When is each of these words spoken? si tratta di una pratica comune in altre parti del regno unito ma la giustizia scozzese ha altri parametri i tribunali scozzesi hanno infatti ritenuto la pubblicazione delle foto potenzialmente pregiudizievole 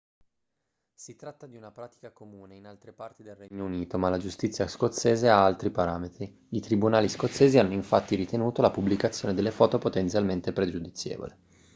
si 0.95 1.15
tratta 1.15 1.45
di 1.45 1.57
una 1.57 1.69
pratica 1.71 2.09
comune 2.11 2.55
in 2.55 2.65
altre 2.65 2.91
parti 2.91 3.21
del 3.21 3.35
regno 3.35 3.63
unito 3.65 3.99
ma 3.99 4.09
la 4.09 4.17
giustizia 4.17 4.67
scozzese 4.67 5.29
ha 5.29 5.45
altri 5.45 5.69
parametri 5.69 6.47
i 6.49 6.59
tribunali 6.59 7.07
scozzesi 7.07 7.59
hanno 7.59 7.73
infatti 7.73 8.15
ritenuto 8.15 8.63
la 8.63 8.71
pubblicazione 8.71 9.35
delle 9.35 9.51
foto 9.51 9.77
potenzialmente 9.77 10.53
pregiudizievole 10.53 11.37